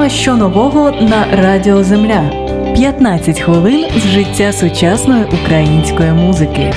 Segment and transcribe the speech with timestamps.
[0.00, 2.30] Програма що нового на Радіо Земля.
[2.74, 6.74] 15 хвилин з життя сучасної української музики.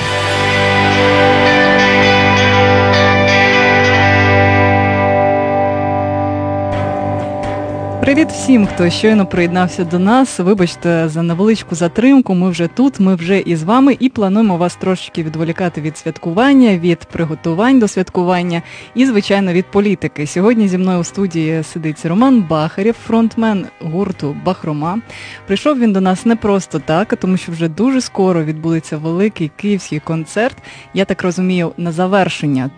[8.04, 10.38] Привіт всім, хто щойно приєднався до нас.
[10.38, 12.34] Вибачте за невеличку затримку.
[12.34, 16.98] Ми вже тут, ми вже із вами і плануємо вас трошечки відволікати від святкування, від
[16.98, 18.62] приготувань до святкування
[18.94, 20.26] і, звичайно, від політики.
[20.26, 24.98] Сьогодні зі мною у студії сидить Роман Бахарєв, фронтмен гурту Бахрома.
[25.46, 29.50] Прийшов він до нас не просто так, а тому що вже дуже скоро відбудеться великий
[29.56, 30.56] київський концерт.
[30.94, 32.70] Я так розумію, на завершення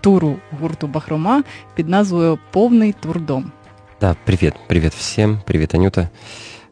[0.00, 1.42] туру гурту Бахрома
[1.74, 3.52] під назвою Повний турдом.
[4.00, 6.10] Да, привет, привет всем, привет, Анюта.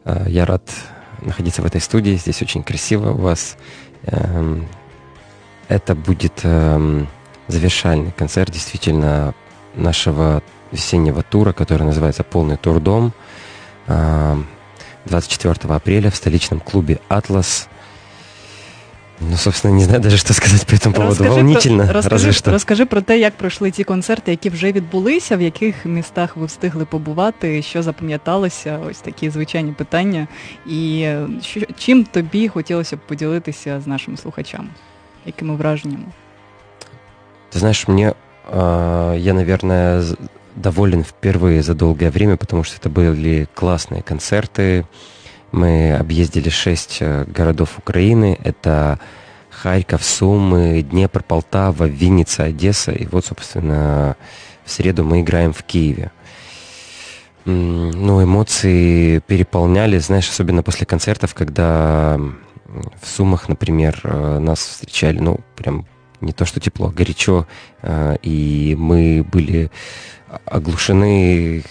[0.03, 0.63] Э, я рад
[1.21, 3.55] находиться в этой студии, здесь очень красиво у вас.
[4.07, 4.67] Эм,
[5.67, 7.07] это будет эм,
[7.47, 9.35] завершальный концерт действительно
[9.75, 13.13] нашего весеннего тура, который называется «Полный тур дом».
[13.85, 17.69] 24 эм, апреля в столичном клубе «Атлас»
[19.20, 21.10] Ну, собственно, не знаю даже, що сказати по цьому поводу.
[21.10, 22.50] Розкажи Волнительно, про, розкажи, разве що.
[22.50, 26.84] Розкажи про те, як пройшли ті концерти, які вже відбулися, в яких містах ви встигли
[26.84, 30.28] побувати, що запам'яталося, ось такі звичайні питання.
[30.66, 31.08] І
[31.42, 34.68] що, чим тобі хотілося б поділитися з нашими слухачами?
[35.26, 36.04] Якими враженнями?
[37.52, 38.14] Ты знаешь, мне,
[38.52, 40.02] э, я, наверное,
[40.56, 44.84] доволен впервые за долгое время, потому что это были классные концерты,
[45.51, 48.39] Мы объездили шесть э, городов Украины.
[48.43, 48.99] Это
[49.49, 52.91] Харьков, Сумы, Днепр, Полтава, Винница, Одесса.
[52.91, 54.15] И вот, собственно,
[54.63, 56.11] в среду мы играем в Киеве.
[57.45, 62.19] Ну, эмоции переполняли, знаешь, особенно после концертов, когда
[63.01, 65.85] в Сумах, например, э, нас встречали, ну, прям
[66.21, 67.47] не то что тепло, а горячо,
[67.81, 69.71] э, и мы были
[70.45, 71.63] оглушены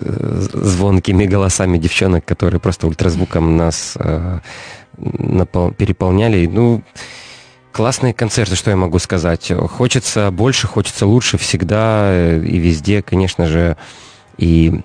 [0.00, 4.40] звонкими голосами девчонок, которые просто ультразвуком нас э,
[4.96, 6.46] напол- переполняли.
[6.46, 6.82] Ну,
[7.72, 9.52] классные концерты, что я могу сказать.
[9.70, 13.76] Хочется больше, хочется лучше всегда э, и везде, конечно же.
[14.36, 14.80] И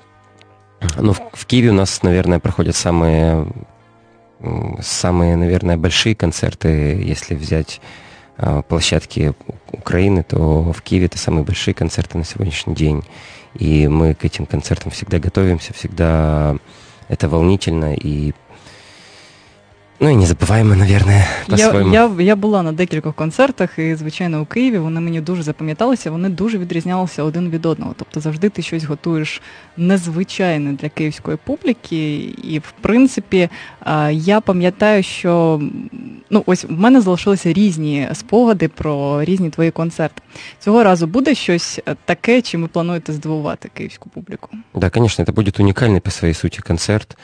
[0.98, 3.48] ну, в, в Киеве у нас, наверное, проходят самые,
[4.82, 6.68] самые, наверное, большие концерты,
[7.04, 7.82] если взять
[8.38, 9.34] э, площадки
[9.72, 13.04] Украины, то в Киеве это самые большие концерты на сегодняшний день.
[13.61, 16.57] И мы к этим концертам всегда готовимся, всегда
[17.09, 18.33] это волнительно и
[20.01, 21.95] Ну і незабуваємо, наверное, по-своєму.
[21.95, 26.11] Я, я я, була на декількох концертах, і, звичайно, у Києві вони мені дуже запам'яталися,
[26.11, 27.95] вони дуже відрізнялися один від одного.
[27.97, 29.43] Тобто завжди ти щось готуєш
[29.77, 32.17] незвичайне для київської публіки.
[32.43, 33.49] І, в принципі,
[34.11, 35.61] я пам'ятаю, що
[36.33, 40.23] ну, ось в мене залишилися різні спогади про різні твої концерти.
[40.59, 44.49] Цього разу буде щось таке, чим ви плануєте здивувати київську публіку?
[44.75, 47.17] Да, конечно, это будет уникальный по своей сути концерт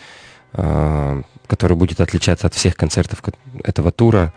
[1.47, 3.23] который будет отличаться от всех концертов
[3.63, 4.33] этого тура.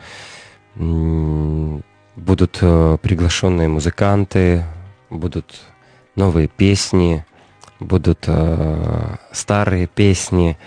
[0.76, 4.64] Будут э, приглашенные музыканты,
[5.10, 5.62] будут
[6.16, 7.24] новые песни,
[7.80, 10.58] будут э, старые песни,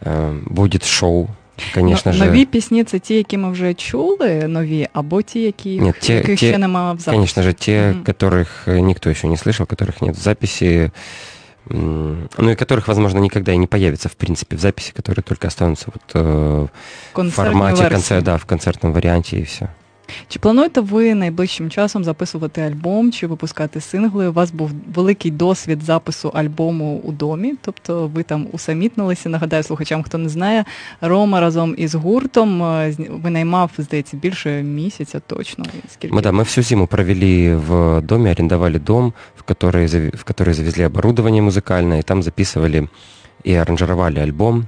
[0.00, 1.28] э, будет шоу.
[1.74, 2.24] Конечно же.
[2.24, 6.40] Нові пісні це ті, які ми вже чули, нові, або ті, які, нет, те, яких
[6.40, 7.16] те, ще немає в записі?
[7.16, 8.04] Конечно же, те, mm-hmm.
[8.04, 10.90] которых никто еще не слышал, которых нет в записи,
[11.68, 15.86] ну и которых, возможно, никогда и не появится, в принципе, в записи, которые только останутся
[15.86, 16.66] вот э,
[17.14, 19.68] в формате концерта, да, в концертном варианте и все.
[20.28, 24.28] Чи плануєте ви найближчим часом записувати альбом чи випускати сингли?
[24.28, 29.28] У вас був великий досвід запису альбому у домі, тобто ви там усамітнилися.
[29.28, 30.64] Нагадаю слухачам, хто не знає,
[31.00, 35.64] Рома разом із гуртом е, винаймав, здається, більше місяця точно.
[35.92, 36.14] Скільки?
[36.14, 40.84] Мы, да, мы всю зиму провели в доме, арендовали дом, в который, в который завезли
[40.84, 42.88] оборудование музыкальное, и там записывали
[43.46, 44.66] и аранжировали альбом.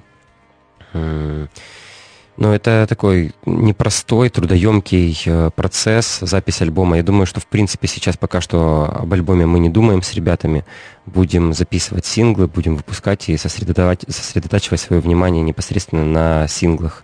[2.37, 6.97] Но это такой непростой, трудоемкий э, процесс, запись альбома.
[6.97, 10.63] Я думаю, что, в принципе, сейчас пока что об альбоме мы не думаем с ребятами.
[11.07, 17.03] Будем записывать синглы, будем выпускать и сосредотачивать, сосредотачивать свое внимание непосредственно на синглах.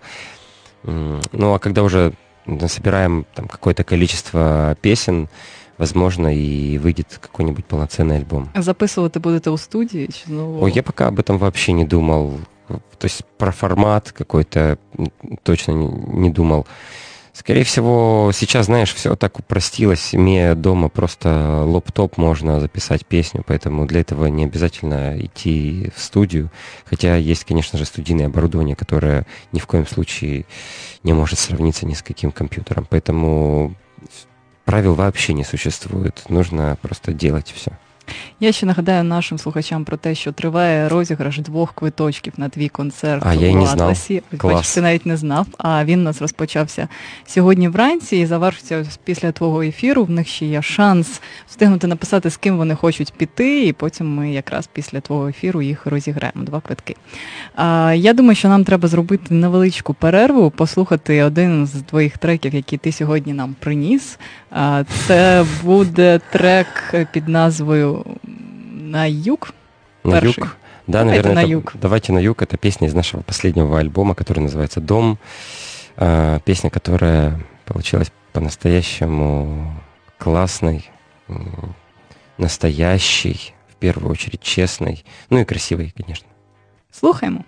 [0.83, 2.13] Ну, а когда уже
[2.67, 5.29] собираем там какое-то количество песен,
[5.77, 8.49] возможно, и выйдет какой-нибудь полноценный альбом.
[8.55, 10.09] Записывать будете у студии?
[10.29, 12.39] Ой, я пока об этом вообще не думал.
[12.67, 14.77] То есть про формат какой-то
[15.43, 16.65] точно не, не думал.
[17.33, 20.13] Скорее всего, сейчас, знаешь, все так упростилось.
[20.13, 26.51] Имея дома просто лоптоп, можно записать песню, поэтому для этого не обязательно идти в студию.
[26.85, 30.45] Хотя есть, конечно же, студийное оборудование, которое ни в коем случае
[31.01, 32.85] не может сравниться ни с каким компьютером.
[32.87, 33.73] Поэтому
[34.65, 36.23] правил вообще не существует.
[36.29, 37.71] Нужно просто делать все.
[38.39, 43.23] Я ще нагадаю нашим слухачам про те, що триває розіграш двох квиточків на твій концерт
[43.25, 44.23] а, я у не Атласі.
[44.37, 44.53] Клас.
[44.53, 45.47] Бачиш, ти навіть не знав.
[45.57, 46.87] А він у нас розпочався
[47.25, 50.03] сьогодні вранці і завершиться після твого ефіру.
[50.03, 54.31] В них ще є шанс встигнути написати, з ким вони хочуть піти, і потім ми
[54.31, 56.43] якраз після твого ефіру їх розіграємо.
[56.43, 56.95] Два квитки.
[57.55, 62.79] А, Я думаю, що нам треба зробити невеличку перерву, послухати один з твоїх треків, який
[62.79, 64.19] ти сьогодні нам приніс.
[64.51, 66.67] А, Це буде трек
[67.11, 67.92] під назвою
[68.33, 69.53] на юг.
[70.03, 70.43] На Перший.
[70.43, 70.57] юг.
[70.85, 71.71] Да, Давайте наверное, на это, юг.
[71.75, 72.41] давайте на юг.
[72.41, 75.17] Это песня из нашего последнего альбома, который называется «Дом».
[75.95, 79.73] А, Песня, которая получилась по-настоящему
[80.17, 80.89] классной,
[82.37, 86.27] настоящей, в первую очередь честной, ну и красивой, конечно.
[86.91, 87.43] Слухаємо.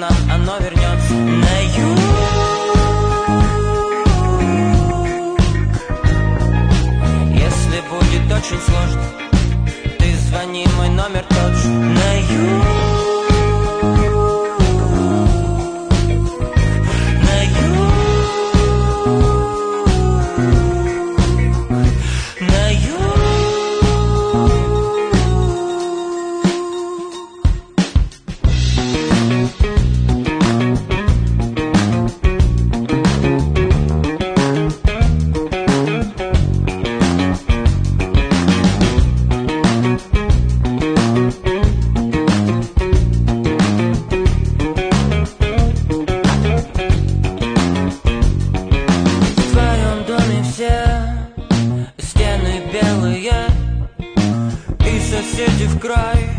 [0.00, 0.79] нам оно вернется
[52.71, 53.47] Белые
[54.79, 56.29] И соседи в край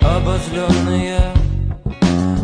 [0.00, 1.20] обозленные.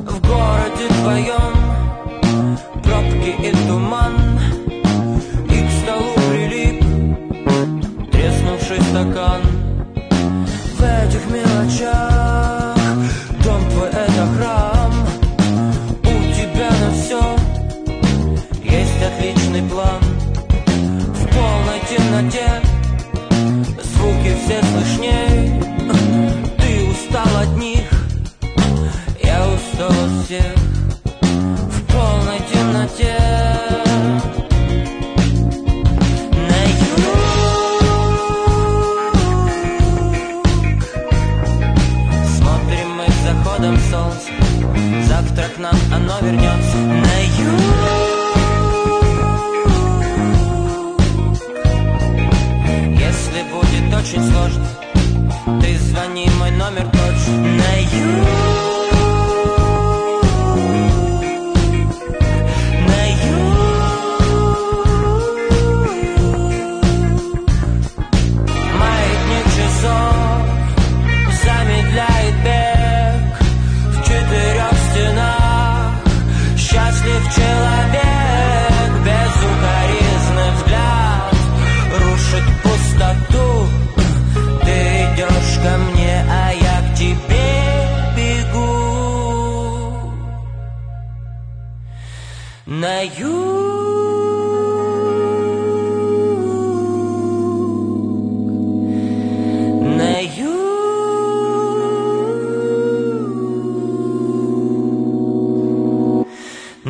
[0.06, 4.14] В городе твоем пробки и туман
[5.50, 6.80] И к столу прилип
[8.12, 9.42] треснувший стакан.
[10.78, 12.05] В этих мелочах
[24.56, 25.25] wieczny śnieg.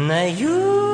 [0.07, 0.86] なよ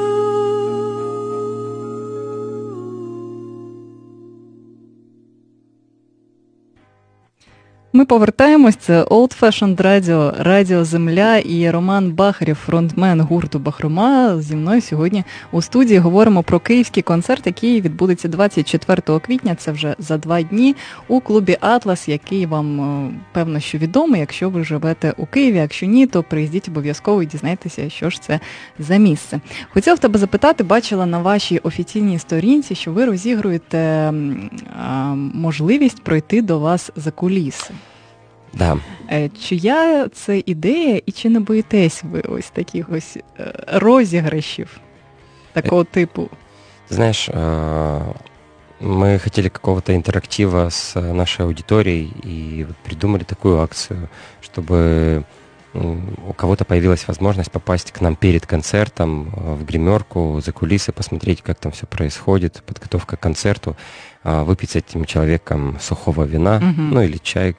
[7.95, 8.77] Ми повертаємось.
[8.77, 14.41] Це Old Fashioned Radio, Радіо Земля і Роман Бахарєв, фронтмен гурту Бахрома.
[14.41, 19.55] Зі мною сьогодні у студії говоримо про київський концерт, який відбудеться 24 квітня.
[19.55, 20.77] Це вже за два дні
[21.09, 24.21] у клубі Атлас, який вам е, певно що відомий.
[24.21, 28.41] Якщо ви живете у Києві, якщо ні, то приїздіть обов'язково і дізнайтеся, що ж це
[28.79, 29.41] за місце.
[29.71, 34.13] Хотіла в тебе запитати, бачила на вашій офіційній сторінці, що ви розігруєте
[35.35, 37.75] можливість пройти до вас за куліси.
[38.54, 38.78] Да.
[39.12, 44.80] Е, чия це ідея, і чи не боїтесь ви ось таких ось е, розіграшів
[45.54, 46.30] такого типу?
[46.90, 47.30] Знаешь,
[48.80, 54.10] мы хотели какого-то интерактива с нашей аудиторией и придумали такую акцию,
[54.42, 55.24] чтобы
[55.74, 61.60] у кого-то появилась возможность попасть к нам перед концертом в гримерку, за кулисы, посмотреть, как
[61.60, 63.76] там все происходит, подготовка к концерту,
[64.24, 66.82] выпить с этим человеком сухого вина, угу.
[66.82, 67.56] ну или чай,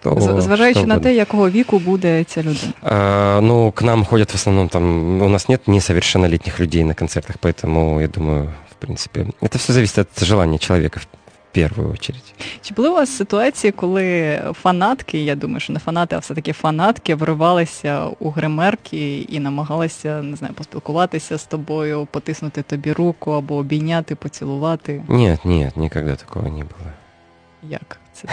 [0.00, 2.72] Что, Зважаючи что на те, якого віку буде ця людина?
[2.82, 7.36] А, ну, к нам ходят в основном там, у нас нет несовершеннолетних людей на концертах,
[7.42, 11.06] поэтому я думаю, в принципе, это все зависит от желания человека в
[11.52, 12.34] первую очередь.
[12.62, 17.14] Чи були у вас ситуації, коли фанатки, я думаю, що не фанати, а все-таки фанатки
[17.14, 24.14] вривалися у гримерки і намагалися, не знаю, поспілкуватися з тобою, потиснути тобі руку або обійняти,
[24.14, 25.02] поцілувати?
[25.08, 26.90] Ні, ні, ніколи такого не було.
[27.62, 27.98] Як?
[28.20, 28.28] Це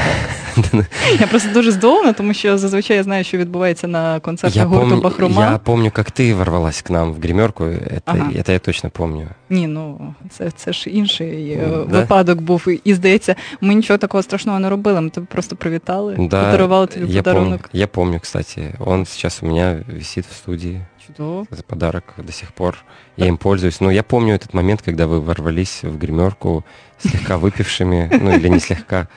[0.72, 0.86] так.
[1.20, 5.52] Я просто дуже здивована, тому що зазвичай я знаю, що відбувається на концертах гурту Бахрома.
[5.52, 8.32] Я помню, як ти ворвалась к нам в гримерку, это, ага.
[8.48, 9.28] я точно помню.
[9.50, 12.00] Ні, ну це це ж інший да?
[12.00, 12.68] випадок був.
[12.84, 15.02] І здається, ми нічого такого страшного не робили.
[15.02, 17.70] Ми тебе просто привітали, да, подарували тобі я подарунок.
[17.74, 18.74] Я помню, кстати.
[18.80, 20.82] Он сейчас у меня висит в студии.
[21.06, 21.46] Чудово.
[21.52, 22.78] За подарок до сих пор.
[23.18, 23.80] Я им пользуюсь.
[23.80, 26.66] Но я помню этот момент, когда вы ворвались в гримерку
[26.98, 29.08] слегка выпившими, ну или не слегка.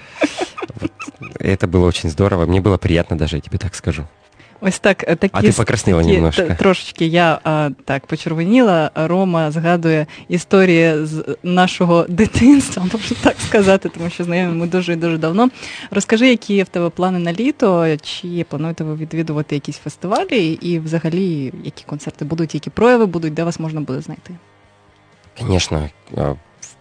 [1.39, 2.47] Это было очень здорово.
[2.47, 4.07] Мне было приятно даже, я тебе так скажу.
[4.61, 6.43] Ось так е, такі, А ти покраснила такі, немножко.
[6.59, 8.91] Трошечки я а, так почервоніла.
[8.95, 15.19] Рома згадує історії з нашого дитинства, можна так сказати, тому що знайомі ми дуже дуже
[15.19, 15.49] давно.
[15.91, 21.53] Розкажи, які в тебе плани на літо, чи плануєте ви відвідувати якісь фестивалі, і взагалі
[21.65, 24.35] які концерти будуть, які прояви будуть, де вас можна буде знайти?
[25.41, 25.89] Звісно,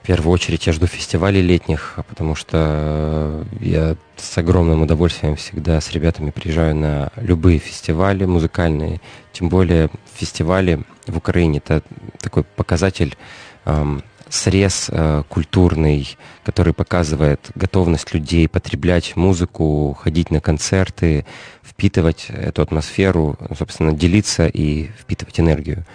[0.08, 5.92] В первую очередь я жду фестивалей летних, потому что я с огромным удовольствием всегда с
[5.92, 9.02] ребятами приезжаю на любые фестивали музыкальные,
[9.34, 11.58] тем более фестивали в Украине.
[11.58, 11.84] Это
[12.22, 13.18] такой показатель,
[13.66, 21.26] эм, срез э, культурный, который показывает готовность людей потреблять музыку, ходить на концерты,
[21.62, 25.86] впитывать эту атмосферу, собственно, делиться и впитывать энергию.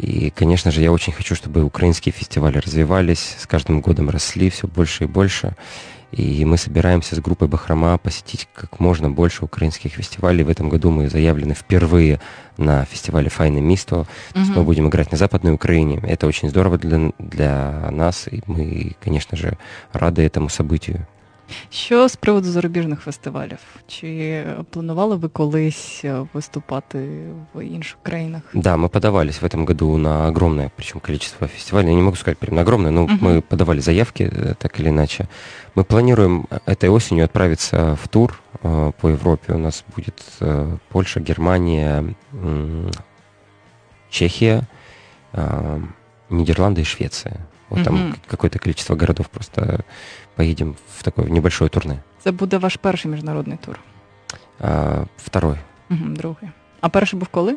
[0.00, 4.66] И, конечно же, я очень хочу, чтобы украинские фестивали развивались, с каждым годом росли все
[4.66, 5.54] больше и больше.
[6.10, 10.42] И мы собираемся с группой Бахрома посетить как можно больше украинских фестивалей.
[10.42, 12.18] В этом году мы заявлены впервые
[12.56, 13.96] на фестивале Файне Мисто.
[13.96, 14.06] Угу.
[14.32, 16.00] То есть мы будем играть на Западной Украине.
[16.02, 19.58] Это очень здорово для, для нас, и мы, конечно же,
[19.92, 21.06] рады этому событию.
[21.69, 23.57] Що з приводу зарубіжних фестивалів?
[23.87, 28.41] Чи планували ви колись выступати в інших країнах?
[28.53, 31.89] Да, мы подавались в этом году на огромное, причем количество фестивалей.
[31.89, 33.17] Я не могу сказать прям на огромное, но uh-huh.
[33.21, 35.27] мы подавали заявки э, так или иначе.
[35.75, 39.53] Мы планируем этой осенью отправиться в тур э, по Европе.
[39.53, 42.91] У нас будет э, Польша, Германия, э,
[44.09, 44.67] Чехия,
[45.33, 45.81] э,
[46.30, 47.46] Нидерланды и Швеция.
[47.68, 49.84] Вот там какое-то количество городов просто
[50.34, 52.02] поедем в такое небольшое турне.
[52.24, 53.80] Це буде ваш перший міжнародний тур?
[54.60, 55.56] А, второй.
[55.90, 56.50] Угу, другий.
[56.80, 57.56] А перший був коли?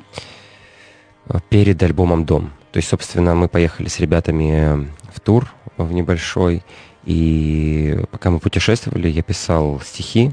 [1.50, 2.52] Перед альбомом «Дом».
[2.72, 6.64] То есть, собственно, мы поехали с ребятами в тур в небольшой,
[7.06, 10.32] и пока мы путешествовали, я писал стихи,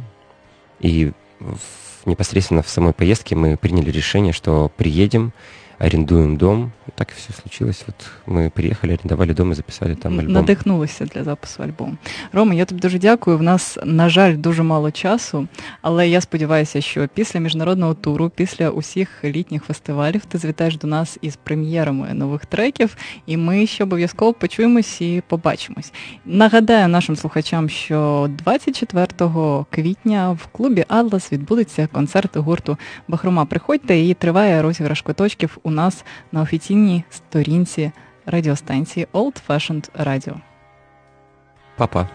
[0.80, 5.32] и в, непосредственно в самой поездке мы приняли решение, что приедем,
[5.78, 6.72] арендуем дом.
[6.94, 7.84] Так і все случилось.
[7.88, 10.32] От ми приїхали, арендували дом і записали там альбом.
[10.32, 11.96] Надихнулися для запису альбому.
[12.32, 13.38] Рома, я тобі дуже дякую.
[13.38, 15.48] В нас, на жаль, дуже мало часу,
[15.82, 21.18] але я сподіваюся, що після міжнародного туру, після усіх літніх фестивалів, ти звітаєш до нас
[21.22, 25.92] із прем'єрами нових треків, і ми ще обов'язково почуємось і побачимось.
[26.24, 29.06] Нагадаю нашим слухачам, що 24
[29.70, 32.78] квітня в клубі Атлас відбудеться концерт гурту
[33.08, 33.44] Бахрома.
[33.44, 36.42] Приходьте і триває розіграш квиточків у нас на
[36.80, 37.90] офіційній сторінці
[38.26, 40.34] радіостанції Old Fashioned Radio.
[41.76, 42.08] Па-па.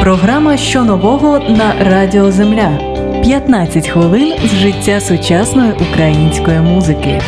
[0.00, 2.78] Програма що нового на Радіо Земля.
[3.24, 7.22] 15 хвилин з життя сучасної української музики.